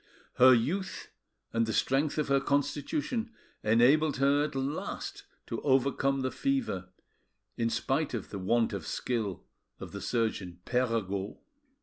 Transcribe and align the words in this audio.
Her 0.37 0.51
youth 0.55 1.11
and 1.53 1.67
the 1.67 1.73
strength 1.73 2.17
of 2.17 2.27
her 2.27 2.39
constitution 2.39 3.29
enabled 3.63 4.17
her 4.17 4.45
at 4.45 4.55
last 4.55 5.25
to 5.45 5.61
overcome 5.61 6.21
the 6.21 6.31
fever, 6.31 6.89
in 7.55 7.69
spite 7.69 8.15
of 8.15 8.31
the 8.31 8.39
want 8.39 8.73
of 8.73 8.87
skill 8.87 9.43
of 9.79 9.91
the 9.91 10.01
surgeon 10.01 10.59
Perregaud. 10.65 11.37